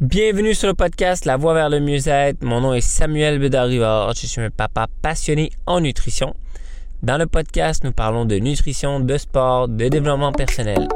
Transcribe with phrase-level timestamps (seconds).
[0.00, 2.44] Bienvenue sur le podcast La Voie vers le mieux-être.
[2.44, 4.12] Mon nom est Samuel Bédard-Rivard.
[4.14, 6.34] Je suis un papa passionné en nutrition.
[7.02, 10.86] Dans le podcast, nous parlons de nutrition, de sport, de développement personnel.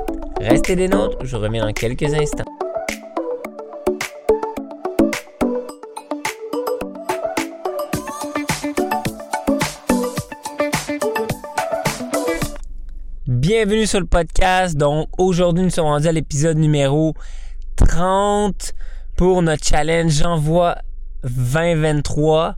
[0.40, 2.44] Restez des nôtres, je reviens dans quelques instants.
[13.26, 14.76] Bienvenue sur le podcast.
[14.76, 17.14] Donc aujourd'hui, nous sommes rendus à l'épisode numéro
[17.74, 18.74] 30
[19.16, 20.78] pour notre challenge J'envoie
[21.24, 22.56] 2023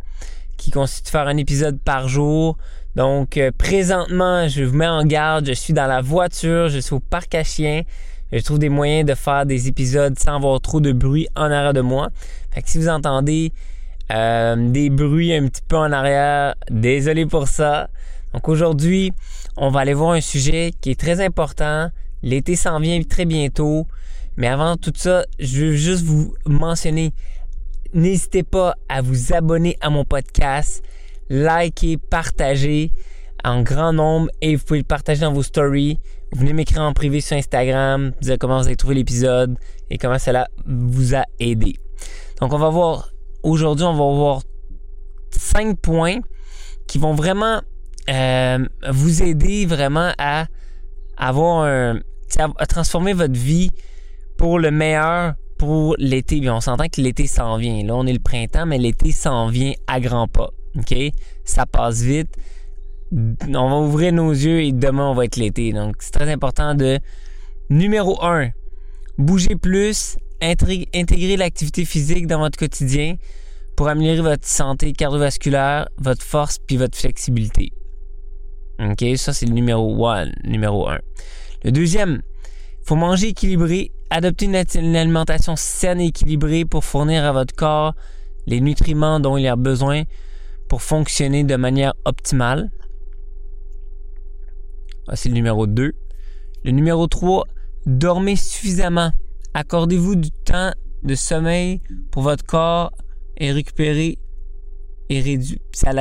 [0.57, 2.57] qui consiste à faire un épisode par jour.
[2.97, 6.95] Donc euh, présentement, je vous mets en garde, je suis dans la voiture, je suis
[6.95, 7.83] au parc à chiens.
[8.33, 11.73] Je trouve des moyens de faire des épisodes sans avoir trop de bruit en arrière
[11.73, 12.09] de moi.
[12.51, 13.53] Fait que si vous entendez
[14.13, 17.89] euh, des bruits un petit peu en arrière, désolé pour ça.
[18.33, 19.13] Donc aujourd'hui,
[19.57, 21.91] on va aller voir un sujet qui est très important.
[22.23, 23.87] L'été s'en vient très bientôt.
[24.37, 27.13] Mais avant tout ça, je veux juste vous mentionner,
[27.93, 30.83] n'hésitez pas à vous abonner à mon podcast,
[31.31, 32.93] liker, partager
[33.45, 36.01] en grand nombre et vous pouvez le partager dans vos stories.
[36.33, 39.57] Vous venez m'écrire en privé sur Instagram, dire comment vous avez trouvé l'épisode
[39.91, 41.77] et comment cela vous a aidé.
[42.41, 43.11] Donc on va voir,
[43.43, 44.43] aujourd'hui on va voir
[45.31, 46.19] cinq points
[46.89, 47.61] qui vont vraiment
[48.11, 48.59] euh,
[48.91, 50.47] vous aider vraiment à
[51.17, 52.01] avoir un,
[52.59, 53.71] à transformer votre vie
[54.37, 56.49] pour le meilleur pour l'été.
[56.51, 57.85] On s'entend que l'été s'en vient.
[57.85, 60.51] Là, on est le printemps, mais l'été s'en vient à grands pas.
[61.45, 62.29] Ça passe vite.
[63.13, 65.73] On va ouvrir nos yeux et demain, on va être l'été.
[65.73, 66.99] Donc, c'est très important de.
[67.71, 68.51] Numéro 1.
[69.19, 70.17] Bouger plus.
[70.43, 73.15] Intégrer l'activité physique dans votre quotidien
[73.77, 77.73] pour améliorer votre santé cardiovasculaire, votre force puis votre flexibilité.
[78.81, 79.05] OK?
[79.17, 80.27] Ça, c'est le numéro 1.
[80.45, 80.99] Numéro 1.
[81.65, 82.21] Le deuxième,
[82.85, 87.95] faut manger équilibré, adopter une, alimentation saine et équilibrée pour fournir à votre corps
[88.47, 90.03] les nutriments dont il a besoin
[90.69, 92.71] pour fonctionner de manière optimale.
[95.07, 95.93] Voici le numéro 2.
[96.65, 97.45] Le numéro 3,
[97.87, 99.13] dormez suffisamment.
[99.55, 100.73] Accordez-vous du temps
[101.03, 101.81] de sommeil
[102.11, 102.93] pour votre corps
[103.37, 104.19] et récupérer
[105.09, 105.59] et réduire.
[105.73, 105.93] Ça,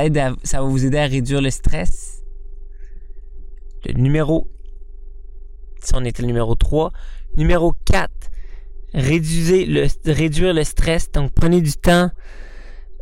[0.42, 2.22] ça va vous aider à réduire le stress.
[3.86, 4.48] Le numéro
[5.84, 6.92] si on était le numéro 3.
[7.36, 8.10] Numéro 4,
[8.94, 11.10] réduisez le, réduire le stress.
[11.10, 12.10] Donc, prenez du temps,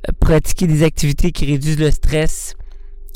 [0.08, 2.54] euh, pratiquez des activités qui réduisent le stress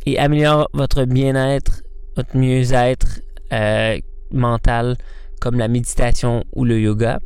[0.05, 1.83] et améliorent votre bien-être,
[2.17, 3.21] votre mieux-être
[3.53, 3.99] euh,
[4.31, 4.97] mental,
[5.41, 7.19] comme la méditation ou le yoga.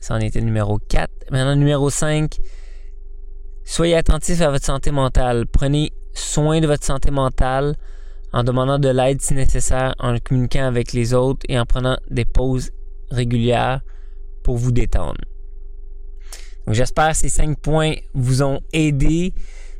[0.00, 1.10] Ça en était le numéro 4.
[1.30, 2.38] Maintenant, numéro 5,
[3.64, 5.46] soyez attentif à votre santé mentale.
[5.46, 7.76] Prenez soin de votre santé mentale
[8.32, 12.24] en demandant de l'aide si nécessaire, en communiquant avec les autres et en prenant des
[12.24, 12.70] pauses
[13.10, 13.80] régulières
[14.42, 15.20] pour vous détendre.
[16.66, 19.34] Donc j'espère que ces cinq points vous ont aidé.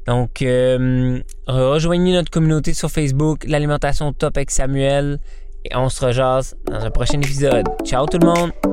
[0.07, 5.19] Donc euh, rejoignez notre communauté sur Facebook, l'alimentation top avec Samuel
[5.65, 7.67] et on se rejase dans un prochain épisode.
[7.85, 8.72] Ciao tout le monde!